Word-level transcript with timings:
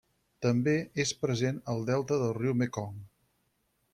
També 0.45 0.71
és 1.03 1.11
present 1.25 1.59
al 1.75 1.85
delta 1.91 2.19
del 2.23 2.35
riu 2.39 2.57
Mekong. 2.63 2.99